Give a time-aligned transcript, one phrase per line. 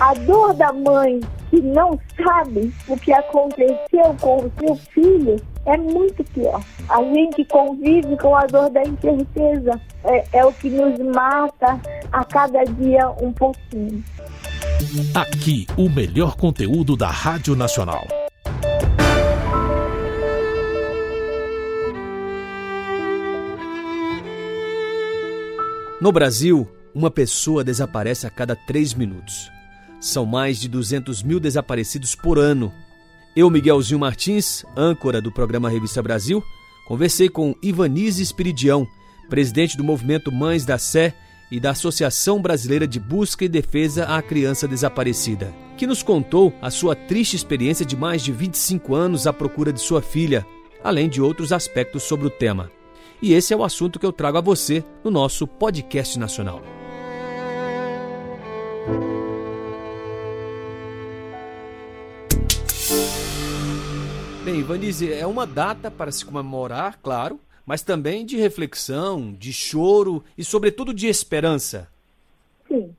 [0.00, 1.18] A dor da mãe
[1.50, 5.36] que não sabe o que aconteceu com o seu filho
[5.66, 6.62] é muito pior.
[6.88, 9.80] A gente convive com a dor da incerteza.
[10.04, 11.80] É, é o que nos mata
[12.12, 14.04] a cada dia um pouquinho.
[15.16, 18.06] Aqui, o melhor conteúdo da Rádio Nacional.
[26.00, 29.57] No Brasil, uma pessoa desaparece a cada três minutos.
[30.00, 32.72] São mais de 200 mil desaparecidos por ano.
[33.34, 36.42] Eu, Miguelzinho Martins, âncora do programa Revista Brasil,
[36.86, 38.86] conversei com Ivanise Espiridião,
[39.28, 41.14] presidente do movimento Mães da Sé
[41.50, 46.70] e da Associação Brasileira de Busca e Defesa à Criança Desaparecida, que nos contou a
[46.70, 50.46] sua triste experiência de mais de 25 anos à procura de sua filha,
[50.82, 52.70] além de outros aspectos sobre o tema.
[53.20, 56.62] E esse é o assunto que eu trago a você no nosso podcast nacional.
[64.50, 70.24] Bem, Vanise, é uma data para se comemorar, claro, mas também de reflexão, de choro
[70.38, 71.86] e, sobretudo, de esperança.
[72.66, 72.96] Sim.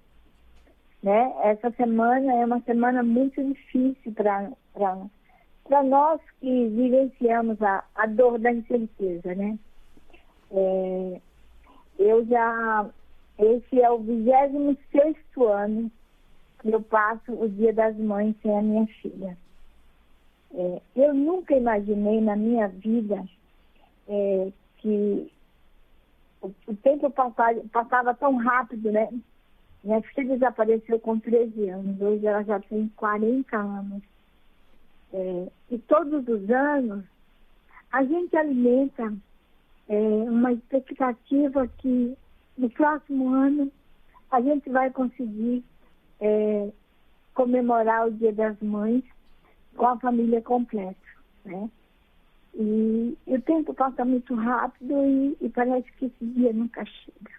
[1.02, 1.34] Né?
[1.42, 8.52] Essa semana é uma semana muito difícil para nós que vivenciamos a, a dor da
[8.52, 9.58] incerteza, né?
[10.52, 11.22] É,
[11.98, 12.86] eu já.
[13.40, 15.16] Esse é o 26
[15.48, 15.92] ano
[16.62, 19.36] que eu passo o Dia das Mães sem a minha filha.
[20.54, 23.24] É, eu nunca imaginei na minha vida
[24.08, 25.32] é, que
[26.42, 29.10] o, o tempo passava, passava, tão rápido, né?
[29.84, 34.04] Minha filha desapareceu com 13 anos, hoje ela já tem 40 anos.
[35.14, 37.04] É, e todos os anos
[37.92, 39.14] a gente alimenta
[39.88, 42.16] é, uma expectativa que
[42.58, 43.72] no próximo ano
[44.30, 45.64] a gente vai conseguir
[46.20, 46.70] é,
[47.34, 49.04] comemorar o Dia das Mães
[49.80, 51.10] com a família completa,
[51.46, 51.70] né?
[52.54, 57.32] E, e o tempo passa muito rápido e, e, parece que esse dia nunca chega.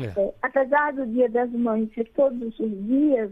[0.00, 0.20] É.
[0.20, 3.30] É, apesar do Dia das Mães ser todos os dias,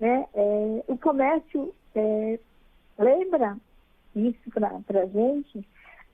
[0.00, 2.40] né, é, o comércio é,
[2.98, 3.58] lembra
[4.14, 5.68] isso para a gente,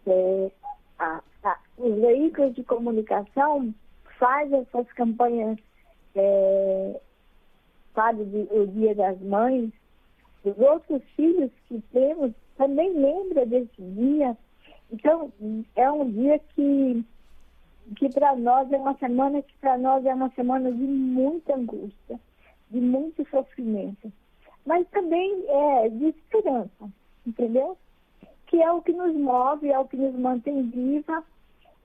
[0.06, 0.50] é,
[0.98, 3.72] a, a, os veículos de comunicação
[4.18, 5.58] fazem essas campanhas,
[6.16, 7.00] é,
[7.94, 9.70] sabe, de, o Dia das Mães,
[10.44, 14.36] os outros filhos que temos também lembra desse dia.
[14.90, 15.32] Então,
[15.76, 17.04] é um dia que,
[17.96, 22.20] que para nós é uma semana que para nós é uma semana de muita angústia,
[22.70, 24.12] de muito sofrimento.
[24.66, 26.90] Mas também é de esperança,
[27.26, 27.76] entendeu?
[28.46, 31.24] Que é o que nos move, é o que nos mantém viva,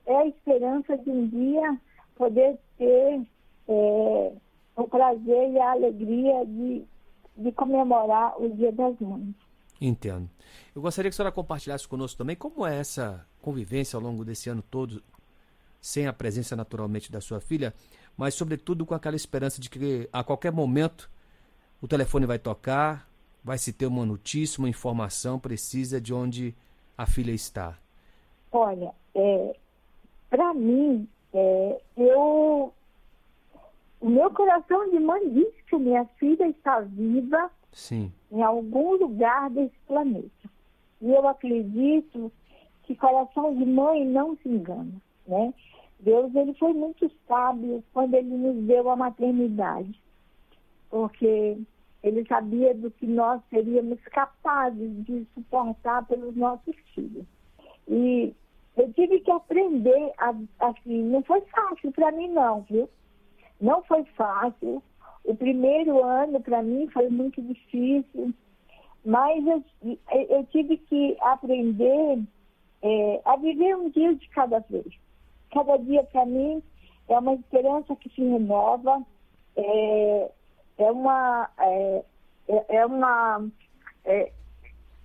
[0.06, 1.78] é a esperança de um dia
[2.16, 3.20] poder ter
[3.68, 4.32] é,
[4.76, 6.84] o prazer e a alegria de
[7.38, 9.34] de comemorar o Dia das Mães.
[9.80, 10.28] Entendo.
[10.74, 14.50] Eu gostaria que a senhora compartilhasse conosco também como é essa convivência ao longo desse
[14.50, 15.02] ano todo,
[15.80, 17.72] sem a presença naturalmente da sua filha,
[18.16, 21.08] mas sobretudo com aquela esperança de que a qualquer momento
[21.80, 23.08] o telefone vai tocar,
[23.42, 26.54] vai se ter uma notícia, uma informação precisa de onde
[26.96, 27.78] a filha está.
[28.50, 29.56] Olha, é,
[30.28, 32.47] para mim, é, eu
[34.28, 38.12] meu coração de mãe diz que minha filha está viva Sim.
[38.30, 40.50] em algum lugar desse planeta.
[41.00, 42.30] E eu acredito
[42.82, 44.92] que coração de mãe não se engana,
[45.26, 45.54] né?
[46.00, 49.98] Deus ele foi muito sábio quando ele nos deu a maternidade,
[50.90, 51.58] porque
[52.02, 57.24] ele sabia do que nós seríamos capazes de suportar pelos nossos filhos.
[57.88, 58.34] E
[58.76, 62.88] eu tive que aprender, a, assim, não foi fácil para mim não, viu?
[63.60, 64.82] Não foi fácil.
[65.24, 68.32] O primeiro ano para mim foi muito difícil,
[69.04, 69.62] mas eu,
[70.30, 72.22] eu tive que aprender
[72.82, 74.86] é, a viver um dia de cada vez.
[75.52, 76.62] Cada dia para mim
[77.08, 79.02] é uma esperança que se renova,
[79.56, 80.30] é,
[80.78, 82.04] é uma é,
[82.48, 83.46] é, é uma
[84.04, 84.32] é,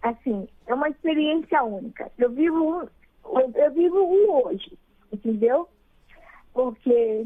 [0.02, 2.12] assim é uma experiência única.
[2.18, 2.90] Eu vivo
[3.56, 4.78] eu vivo um hoje,
[5.12, 5.68] entendeu?
[6.54, 7.26] Porque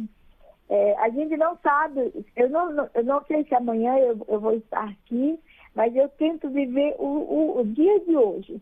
[0.70, 4.54] é, a gente não sabe, eu não, eu não sei se amanhã eu, eu vou
[4.54, 5.40] estar aqui,
[5.74, 8.62] mas eu tento viver o, o, o dia de hoje.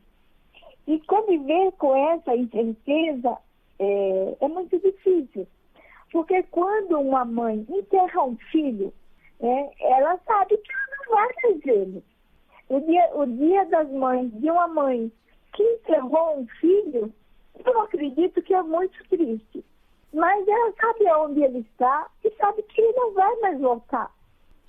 [0.87, 3.37] E conviver com essa incerteza
[3.79, 5.47] é, é, muito difícil.
[6.11, 8.93] Porque quando uma mãe enterra um filho,
[9.39, 12.03] é, ela sabe que ela não vai fazê-lo.
[12.69, 15.11] O dia, o dia das mães, de uma mãe
[15.53, 17.11] que enterrou um filho,
[17.65, 19.63] eu acredito que é muito triste.
[20.15, 24.09] Mas ela sabe onde ele está e sabe que ele não vai mais voltar.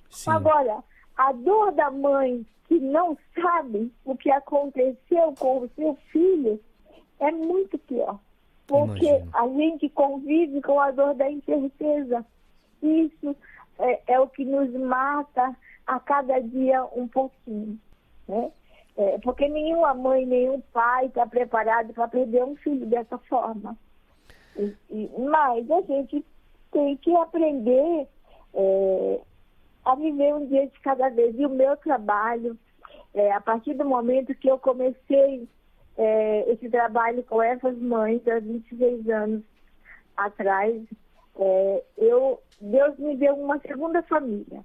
[0.09, 0.29] Sim.
[0.29, 0.83] Agora,
[1.15, 6.59] a dor da mãe que não sabe o que aconteceu com o seu filho
[7.17, 8.19] é muito pior.
[8.67, 9.31] Porque Imagina.
[9.33, 12.25] a gente convive com a dor da incerteza.
[12.83, 13.33] Isso
[13.79, 15.55] é, é, o que nos mata
[15.87, 17.79] a cada dia um pouquinho.
[18.27, 18.51] Né?
[18.97, 23.77] É, porque nenhuma mãe, nenhum pai está preparado para perder um filho dessa forma.
[25.17, 26.25] Mas a gente
[26.71, 28.07] tem que aprender
[28.53, 29.21] é,
[29.85, 31.37] a viver um dia de cada vez.
[31.37, 32.57] E o meu trabalho,
[33.13, 35.47] é, a partir do momento que eu comecei
[35.97, 39.43] é, esse trabalho com essas mães há 26 anos
[40.15, 40.81] atrás,
[41.39, 44.63] é, eu, Deus me deu uma segunda família.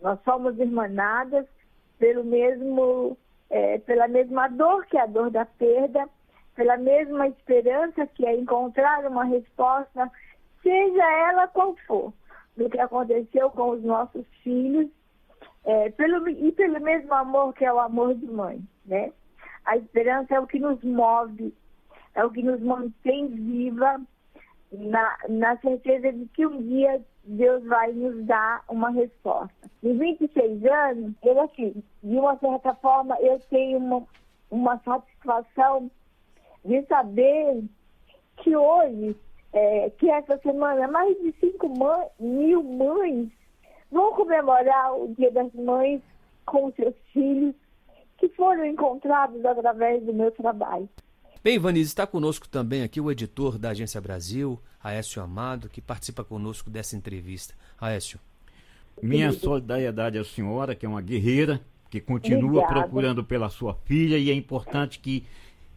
[0.00, 1.46] Nós somos irmanadas
[1.98, 3.16] pelo mesmo,
[3.48, 6.08] é, pela mesma dor que é a dor da perda,
[6.54, 10.10] pela mesma esperança que é encontrar uma resposta,
[10.62, 12.12] seja ela qual for
[12.56, 14.88] do que aconteceu com os nossos filhos
[15.64, 19.12] é, pelo, e pelo mesmo amor que é o amor de mãe, né?
[19.64, 21.54] A esperança é o que nos move,
[22.14, 24.00] é o que nos mantém viva
[24.70, 29.70] na, na certeza de que um dia Deus vai nos dar uma resposta.
[29.82, 34.06] Em 26 anos, eu assim, de uma certa forma, eu tenho uma,
[34.50, 35.90] uma satisfação
[36.64, 37.62] de saber
[38.38, 39.16] que hoje
[39.52, 41.70] é, que essa semana mais de 5
[42.18, 43.28] mil mães
[43.90, 46.00] vão comemorar o Dia das Mães
[46.44, 47.54] com seus filhos
[48.18, 50.88] que foram encontrados através do meu trabalho.
[51.42, 56.24] Bem, Vanise, está conosco também aqui o editor da Agência Brasil, Aécio Amado, que participa
[56.24, 57.54] conosco dessa entrevista.
[57.78, 58.18] Aécio.
[59.02, 62.80] Minha solidariedade à senhora, que é uma guerreira, que continua Obrigada.
[62.80, 65.26] procurando pela sua filha e é importante que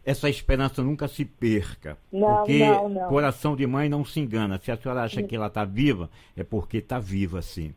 [0.08, 1.98] essa esperança nunca se perca.
[2.10, 3.08] Não, porque não, não.
[3.08, 4.58] coração de mãe não se engana.
[4.58, 7.74] Se a senhora acha que ela está viva, é porque está viva, sim.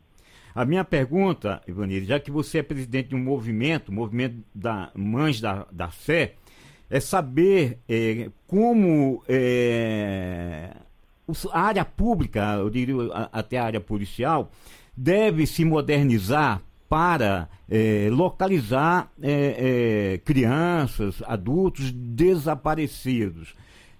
[0.54, 5.42] A minha pergunta, Ivanildo, já que você é presidente de um movimento, movimento da Mães
[5.42, 6.36] da, da Fé,
[6.88, 10.70] é saber é, como é,
[11.52, 12.94] a área pública, eu diria
[13.30, 14.50] até a área policial,
[14.96, 23.54] deve se modernizar para é, localizar é, é, crianças, adultos desaparecidos.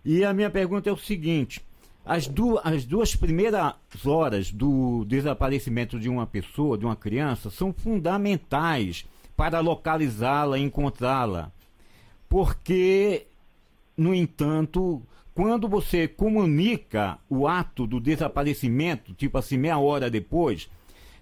[0.05, 1.63] E a minha pergunta é o seguinte:
[2.05, 3.73] as, du as duas primeiras
[4.05, 11.51] horas do desaparecimento de uma pessoa, de uma criança, são fundamentais para localizá-la, encontrá-la.
[12.29, 13.27] Porque,
[13.97, 15.01] no entanto,
[15.35, 20.69] quando você comunica o ato do desaparecimento, tipo assim, meia hora depois,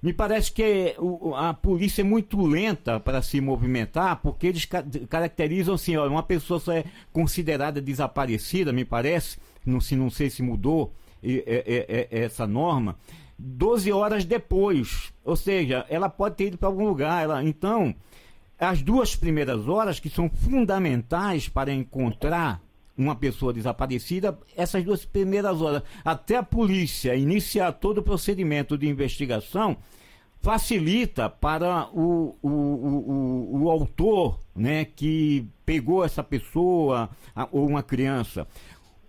[0.02, 0.97] me parece que
[1.37, 4.67] a polícia é muito lenta para se movimentar, porque eles
[5.08, 10.43] caracterizam assim, uma pessoa só é considerada desaparecida, me parece, não, se, não sei se
[10.43, 10.93] mudou
[12.11, 12.97] essa norma,
[13.38, 15.12] 12 horas depois.
[15.25, 17.23] Ou seja, ela pode ter ido para algum lugar.
[17.23, 17.94] Ela, então,
[18.58, 22.61] as duas primeiras horas, que são fundamentais para encontrar
[22.96, 28.88] uma pessoa desaparecida, essas duas primeiras horas, até a polícia iniciar todo o procedimento de
[28.88, 29.76] investigação,
[30.40, 37.82] facilita para o, o, o, o, autor né, que pegou essa pessoa a, ou uma
[37.82, 38.46] criança.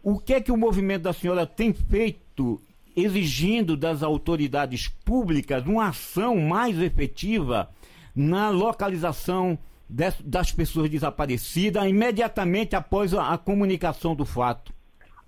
[0.04, 2.62] O que é que o movimento da senhora tem feito
[2.96, 7.70] exigindo das autoridades públicas uma ação mais efetiva
[8.14, 9.58] na localização
[9.92, 14.74] das pessoas desaparecidas imediatamente após a, comunicação do fato?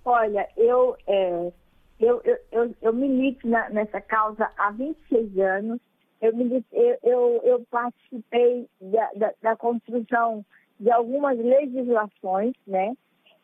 [0.04, 1.52] Olha, eu, é,
[2.00, 5.80] eu, eu, eu, eu, milito nessa causa há 26 anos.
[6.20, 6.32] Eu,
[6.72, 10.44] eu, eu, eu participei da, da, da, construção
[10.80, 12.94] de algumas legislações, né,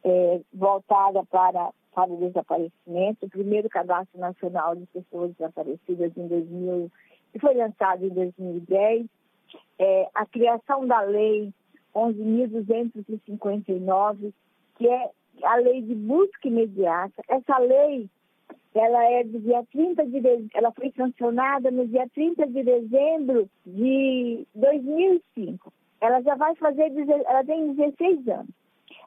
[0.03, 3.27] é, voltada para, para o desaparecimento.
[3.27, 6.91] O primeiro cadastro nacional de pessoas desaparecidas em 2000,
[7.33, 9.07] que foi lançado em 2010
[9.81, 11.53] é, a criação da lei
[11.95, 14.33] 11.259,
[14.77, 15.11] que é
[15.43, 17.25] a lei de busca imediata.
[17.27, 18.07] Essa lei,
[18.75, 23.49] ela é do dia 30 de dezembro, ela foi sancionada no dia 30 de dezembro
[23.65, 25.73] de 2005.
[26.03, 26.93] Ela já vai fazer,
[27.27, 28.51] ela tem 16 anos.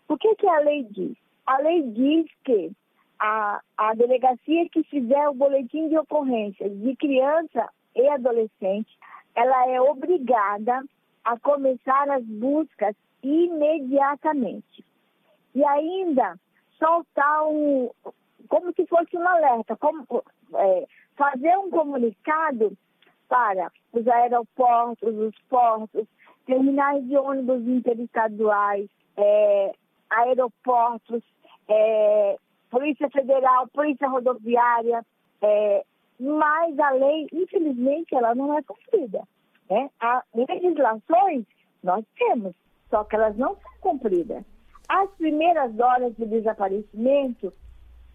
[0.09, 1.15] O que, que a lei diz?
[1.45, 2.71] A lei diz que
[3.19, 8.97] a, a delegacia que fizer o boletim de ocorrência de criança e adolescente
[9.35, 10.83] ela é obrigada
[11.23, 14.85] a começar as buscas imediatamente.
[15.55, 16.39] E ainda
[16.77, 17.89] soltar um,
[18.47, 20.05] como se fosse um alerta, como,
[20.55, 22.77] é, fazer um comunicado
[23.29, 26.07] para os aeroportos, os portos,
[26.45, 29.71] terminais de ônibus interestaduais, é,
[30.09, 31.23] aeroportos,
[31.69, 32.37] é,
[32.69, 35.05] Polícia Federal, Polícia Rodoviária,
[35.41, 35.85] é,
[36.23, 39.27] mas a lei, infelizmente, ela não é cumprida.
[39.69, 39.89] Né?
[39.99, 41.45] As legislações
[41.83, 42.55] nós temos,
[42.89, 44.43] só que elas não são cumpridas.
[44.87, 47.51] As primeiras horas de desaparecimento,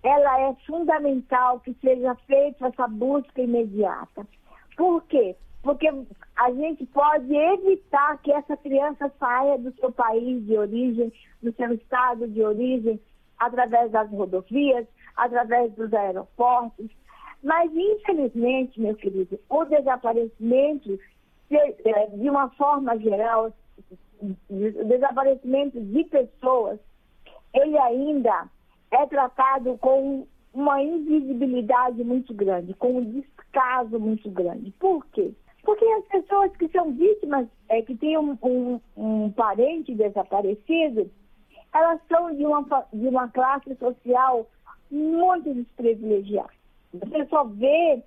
[0.03, 4.27] ela é fundamental que seja feita essa busca imediata.
[4.75, 5.37] Por quê?
[5.62, 5.93] Porque
[6.37, 11.12] a gente pode evitar que essa criança saia do seu país de origem,
[11.43, 12.99] do seu estado de origem,
[13.38, 16.91] através das rodovias, através dos aeroportos.
[17.42, 20.99] Mas, infelizmente, meu querido, o desaparecimento,
[21.49, 23.52] de uma forma geral,
[24.21, 26.80] o desaparecimento de pessoas,
[27.54, 28.49] ele ainda
[28.90, 34.73] é tratado com uma invisibilidade muito grande, com um descaso muito grande.
[34.73, 35.33] Por quê?
[35.62, 41.11] Porque as pessoas que são vítimas, é, que têm um, um, um parente desaparecido,
[41.75, 44.49] elas são de uma, de uma classe social
[44.90, 46.58] muito desprivilegiada.
[46.92, 48.02] Você só vê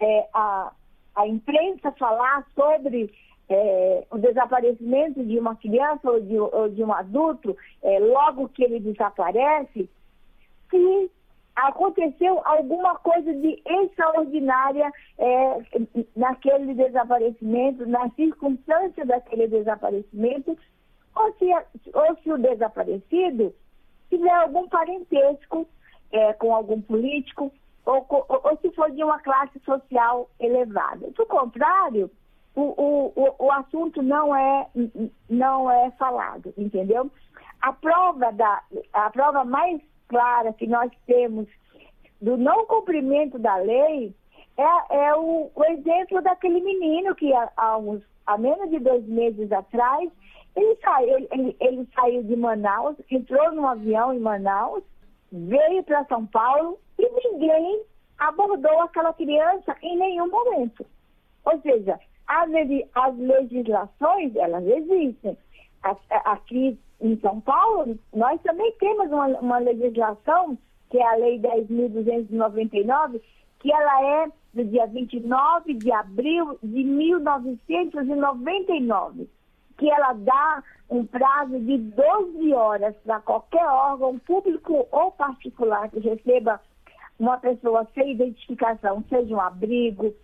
[0.00, 0.72] é, a,
[1.14, 3.12] a imprensa falar sobre
[3.48, 8.64] é, o desaparecimento de uma criança ou de, ou de um adulto, é, logo que
[8.64, 9.88] ele desaparece,
[10.70, 11.10] se
[11.54, 15.62] aconteceu alguma coisa de extraordinária é,
[16.14, 20.58] naquele desaparecimento, na circunstância daquele desaparecimento,
[21.14, 21.46] ou se,
[21.94, 23.54] ou se o desaparecido
[24.10, 25.66] tiver algum parentesco
[26.12, 27.50] é, com algum político,
[27.86, 31.08] ou, ou, ou, se for de uma classe social elevada.
[31.12, 32.10] Do contrário,
[32.54, 34.66] o, o, o, assunto não é,
[35.30, 37.10] não é falado, entendeu?
[37.60, 38.62] A prova, da,
[38.92, 41.46] a prova mais clara que nós temos
[42.20, 44.14] do não cumprimento da lei
[44.56, 49.06] é, é o, o, exemplo daquele menino que há, há, uns, há menos de dois
[49.06, 50.10] meses atrás
[50.56, 54.82] ele saiu, ele, ele saiu de Manaus, entrou num avião em Manaus,
[55.32, 57.82] veio para São Paulo e ninguém
[58.18, 60.84] abordou aquela criança em nenhum momento.
[61.44, 62.50] Ou seja, as,
[62.94, 65.38] as legislações, elas existem.
[66.10, 70.58] Aqui em São Paulo, nós também temos uma, uma legislação,
[70.90, 73.20] que é a Lei 10.299,
[73.60, 79.28] que ela é do dia 29 de abril de 1999
[79.76, 85.98] que ela dá um prazo de 12 horas para qualquer órgão público ou particular que
[86.00, 86.60] receba
[87.18, 90.14] uma pessoa sem identificação, seja um abrigo,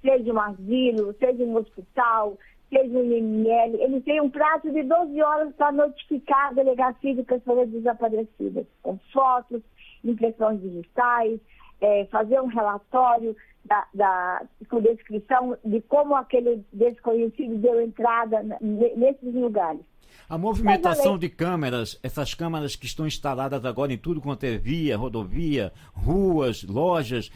[0.00, 5.22] seja um asilo, seja um hospital, seja um IML, ele tem um prazo de 12
[5.22, 9.60] horas para notificar a delegacia de pessoas desaparecidas, com fotos,
[10.04, 11.38] impressões digitais,
[11.80, 19.34] é, fazer um relatório da, da, com descrição de como aquele desconhecido deu entrada nesses
[19.34, 19.80] lugares.
[20.28, 24.96] A movimentação de câmeras, essas câmeras que estão instaladas agora em tudo quanto é via,
[24.96, 27.30] rodovia, ruas, lojas,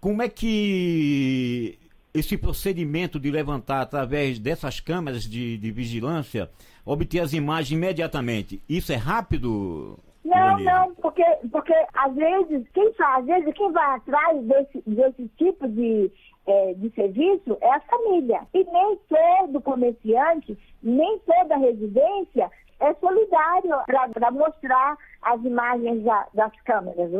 [0.00, 1.78] como é que
[2.12, 6.50] esse procedimento de levantar através dessas câmeras de, de vigilância,
[6.84, 9.98] obter as imagens imediatamente, isso é rápido?
[10.26, 15.28] Não, não, porque, porque às vezes, quem faz, às vezes quem vai atrás desse, desse
[15.36, 16.10] tipo de,
[16.46, 18.40] é, de serviço é a família.
[18.52, 23.70] E nem todo comerciante, nem toda residência é solidário
[24.12, 27.10] para mostrar as imagens da, das câmeras.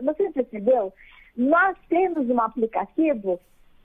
[0.00, 0.92] Você percebeu?
[1.36, 3.38] Nós temos um aplicativo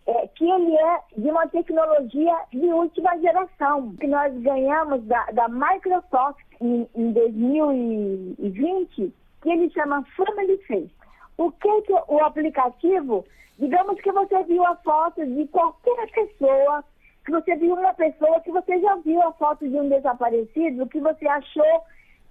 [0.10, 5.48] é, que ele é de uma tecnologia de última geração, que nós ganhamos da, da
[5.48, 10.92] Microsoft em, em 2020, que ele chama Family Face.
[11.38, 13.24] O que, que o aplicativo,
[13.60, 16.84] digamos que você viu a foto de qualquer pessoa,
[17.24, 21.00] que você viu uma pessoa, que você já viu a foto de um desaparecido, que
[21.00, 21.84] você achou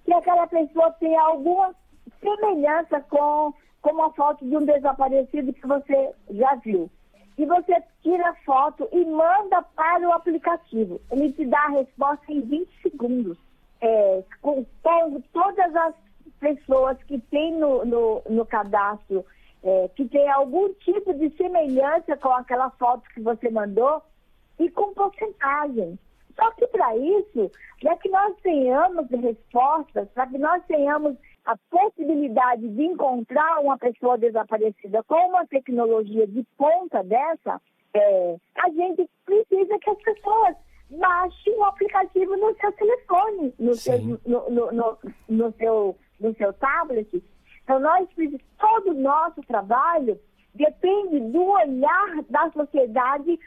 [0.03, 1.73] que aquela pessoa tem alguma
[2.19, 6.89] semelhança com, com uma foto de um desaparecido que você já viu
[7.39, 10.99] e você tira foto e manda para o aplicativo.
[11.09, 13.37] Ele te dá a resposta em 20 segundos.
[13.79, 15.95] É, com, com, todas as
[16.37, 19.25] pessoas que tem no, no, no cadastro,
[19.63, 24.03] é, que tem algum tipo de semelhança com aquela foto que você mandou
[24.59, 25.97] e com porcentagem.
[26.35, 31.15] Só que para isso, para que nós tenhamos respostas, para que nós tenhamos
[31.45, 37.61] a possibilidade de encontrar uma pessoa desaparecida com uma tecnologia de ponta dessa,
[37.93, 40.55] é, a gente precisa que as pessoas
[40.89, 46.53] baixem o aplicativo no seu telefone, no, seu, no, no, no, no, seu, no seu
[46.53, 47.23] tablet.
[47.63, 48.07] Então, nós,
[48.57, 50.19] todo o nosso trabalho
[50.55, 53.39] depende do olhar da sociedade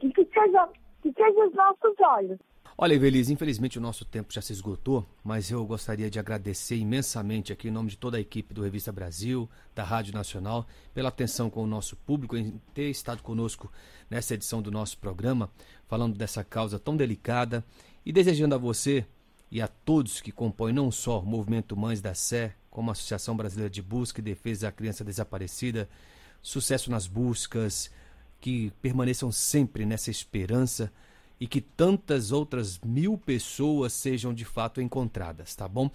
[0.00, 0.68] que, que, seja,
[1.02, 2.38] que seja os nossos olhos.
[2.80, 7.52] Olha, Evelise, infelizmente o nosso tempo já se esgotou, mas eu gostaria de agradecer imensamente
[7.52, 11.50] aqui em nome de toda a equipe do Revista Brasil, da Rádio Nacional, pela atenção
[11.50, 13.68] com o nosso público, em ter estado conosco
[14.08, 15.50] nessa edição do nosso programa,
[15.88, 17.64] falando dessa causa tão delicada.
[18.06, 19.04] E desejando a você
[19.50, 23.36] e a todos que compõem não só o Movimento Mães da Sé, como a Associação
[23.36, 25.88] Brasileira de Busca e Defesa da Criança Desaparecida,
[26.40, 27.90] sucesso nas buscas,
[28.40, 30.92] que permaneçam sempre nessa esperança
[31.40, 35.90] e que tantas outras mil pessoas sejam de fato encontradas, tá bom?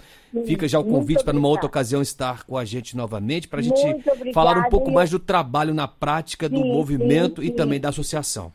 [0.46, 3.64] Fica já o convite para numa outra ocasião estar com a gente novamente para a
[3.64, 3.82] gente
[4.34, 7.54] falar um pouco mais do trabalho na prática do sim, movimento sim, sim.
[7.54, 8.52] e também da associação.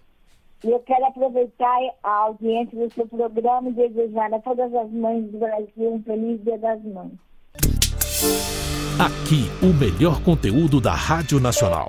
[0.64, 5.38] Eu quero aproveitar a audiência do seu programa e desejar a todas as mães do
[5.38, 7.12] Brasil um feliz Dia das Mães.
[8.98, 11.88] Aqui, o melhor conteúdo da Rádio Nacional.